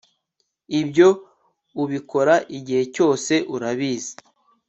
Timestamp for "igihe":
2.57-2.83